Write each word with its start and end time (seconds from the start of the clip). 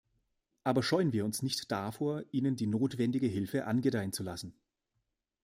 Aber 0.63 0.81
scheuen 0.81 1.13
wir 1.13 1.23
uns 1.23 1.43
nicht 1.43 1.71
davor, 1.71 2.23
ihnen 2.31 2.55
die 2.55 2.65
notwendige 2.65 3.27
Hilfe 3.27 3.67
angedeihen 3.67 4.11
zu 4.13 4.23
lassen. 4.23 4.55